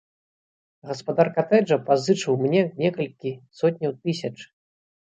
[0.91, 3.31] Гаспадар катэджа пазычыў мне некалькі
[3.63, 4.37] сотняў тысяч!